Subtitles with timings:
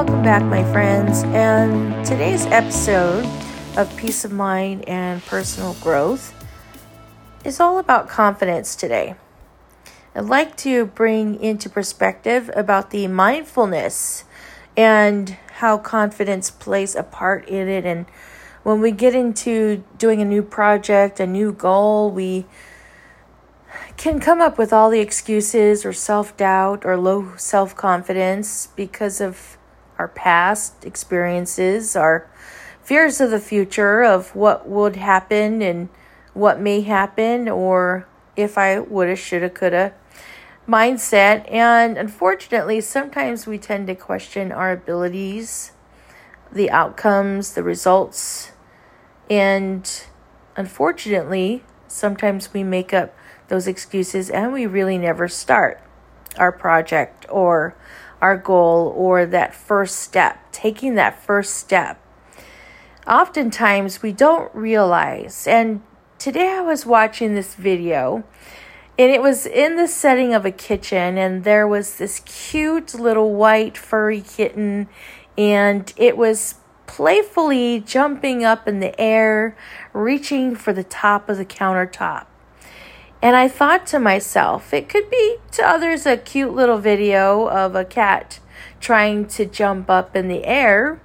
[0.00, 1.24] welcome back, my friends.
[1.24, 3.26] And today's episode
[3.76, 6.32] of Peace of Mind and Personal Growth
[7.44, 9.14] is all about confidence today.
[10.14, 14.24] I'd like to bring into perspective about the mindfulness
[14.74, 17.84] and how confidence plays a part in it.
[17.84, 18.06] And
[18.62, 22.46] when we get into doing a new project, a new goal, we
[23.98, 29.20] can come up with all the excuses or self doubt or low self confidence because
[29.20, 29.58] of
[30.00, 32.26] our past experiences, our
[32.82, 35.90] fears of the future, of what would happen and
[36.32, 39.92] what may happen, or if I woulda, shoulda, coulda
[40.66, 41.44] mindset.
[41.52, 45.72] And unfortunately, sometimes we tend to question our abilities,
[46.50, 48.52] the outcomes, the results.
[49.28, 49.84] And
[50.56, 53.14] unfortunately, sometimes we make up
[53.48, 55.82] those excuses and we really never start
[56.38, 57.76] our project or
[58.20, 62.00] our goal or that first step, taking that first step.
[63.06, 65.82] Oftentimes we don't realize, and
[66.18, 68.24] today I was watching this video
[68.98, 73.34] and it was in the setting of a kitchen and there was this cute little
[73.34, 74.88] white furry kitten
[75.38, 79.56] and it was playfully jumping up in the air,
[79.94, 82.26] reaching for the top of the countertop.
[83.22, 87.74] And I thought to myself, it could be to others a cute little video of
[87.74, 88.40] a cat
[88.80, 91.02] trying to jump up in the air.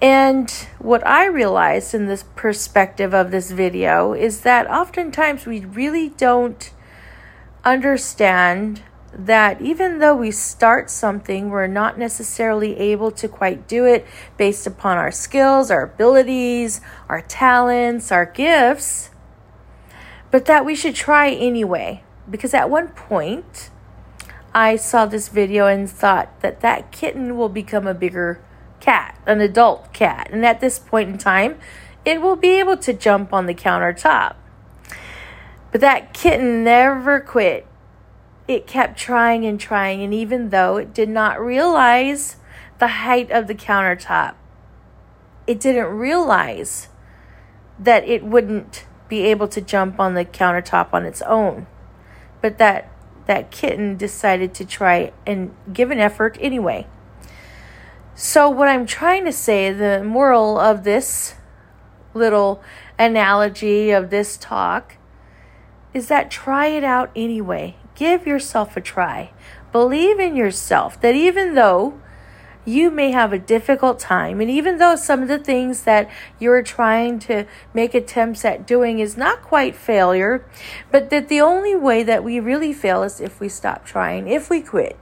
[0.00, 6.10] And what I realized in this perspective of this video is that oftentimes we really
[6.10, 6.70] don't
[7.64, 14.06] understand that even though we start something, we're not necessarily able to quite do it
[14.36, 19.10] based upon our skills, our abilities, our talents, our gifts
[20.30, 22.02] but that we should try anyway.
[22.30, 23.70] Because at one point,
[24.54, 28.40] I saw this video and thought that that kitten will become a bigger
[28.80, 30.28] cat, an adult cat.
[30.30, 31.58] And at this point in time,
[32.04, 34.36] it will be able to jump on the countertop.
[35.70, 37.66] But that kitten never quit.
[38.46, 42.36] It kept trying and trying, and even though it did not realize
[42.78, 44.34] the height of the countertop,
[45.46, 46.88] it didn't realize
[47.78, 51.66] that it wouldn't be able to jump on the countertop on its own.
[52.40, 52.90] But that
[53.26, 56.86] that kitten decided to try and give an effort anyway.
[58.14, 61.34] So what I'm trying to say, the moral of this
[62.14, 62.62] little
[62.98, 64.96] analogy of this talk
[65.92, 67.76] is that try it out anyway.
[67.94, 69.32] Give yourself a try.
[69.72, 72.00] Believe in yourself that even though
[72.68, 74.40] you may have a difficult time.
[74.40, 76.08] And even though some of the things that
[76.38, 80.46] you're trying to make attempts at doing is not quite failure,
[80.92, 84.50] but that the only way that we really fail is if we stop trying, if
[84.50, 84.96] we quit.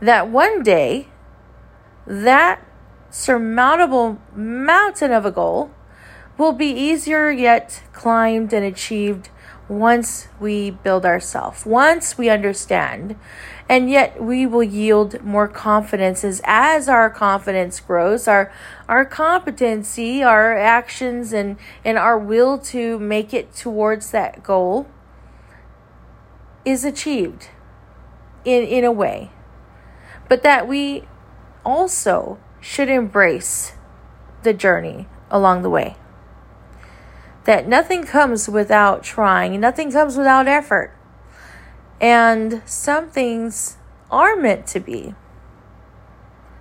[0.00, 1.08] That one day,
[2.06, 2.64] that
[3.10, 5.70] surmountable mountain of a goal
[6.38, 9.28] will be easier yet climbed and achieved
[9.68, 13.16] once we build ourselves, once we understand
[13.68, 16.40] and yet we will yield more confidences.
[16.44, 18.50] As our confidence grows our
[18.88, 24.88] our competency our actions and and our will to make it towards that goal
[26.64, 27.48] is achieved
[28.44, 29.30] in in a way.
[30.28, 31.04] But that we
[31.64, 33.74] also should embrace
[34.42, 35.96] the journey along the way.
[37.44, 40.97] That nothing comes without trying nothing comes without effort
[42.00, 43.76] and some things
[44.10, 45.14] are meant to be.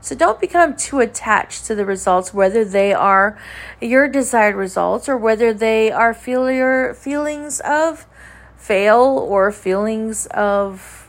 [0.00, 3.38] So don't become too attached to the results, whether they are
[3.80, 8.04] your desired results or whether they are your feelings of
[8.56, 11.08] fail or feelings of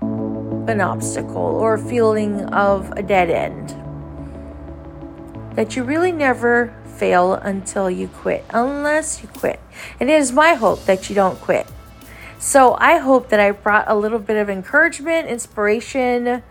[0.00, 3.76] an obstacle or feeling of a dead end.
[5.56, 9.60] That you really never fail until you quit, unless you quit.
[9.98, 11.66] And it is my hope that you don't quit.
[12.40, 16.42] So I hope that I brought a little bit of encouragement, inspiration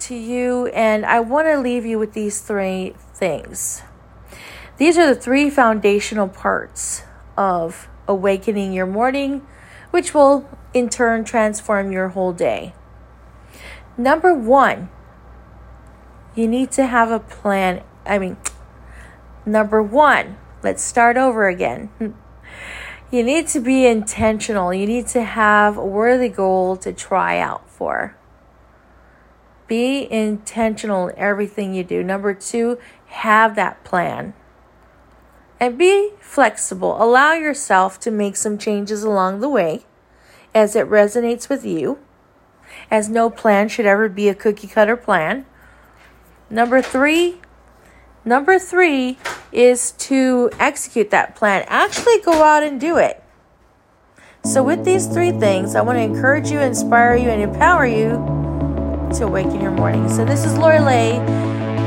[0.00, 3.82] to you, and I want to leave you with these three things.
[4.78, 7.02] These are the three foundational parts
[7.36, 9.46] of awakening your morning,
[9.90, 12.72] which will in turn transform your whole day.
[13.98, 14.88] Number one,
[16.34, 17.82] you need to have a plan.
[18.06, 18.38] I mean,
[19.44, 22.14] number one, let's start over again.
[23.10, 24.74] You need to be intentional.
[24.74, 28.14] You need to have a worthy goal to try out for.
[29.66, 32.02] Be intentional in everything you do.
[32.02, 34.34] Number two, have that plan.
[35.58, 37.02] And be flexible.
[37.02, 39.86] Allow yourself to make some changes along the way
[40.54, 41.98] as it resonates with you.
[42.90, 45.46] as no plan should ever be a cookie cutter plan.
[46.50, 47.40] Number three,
[48.24, 49.18] number three
[49.52, 51.64] is to execute that plan.
[51.68, 53.22] Actually, go out and do it.
[54.44, 58.10] So, with these three things, I want to encourage you, inspire you, and empower you
[59.16, 60.08] to awaken your morning.
[60.08, 61.16] So, this is Lorelei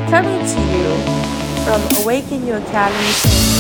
[0.10, 1.22] coming to you
[1.63, 3.50] from Awaken You Academy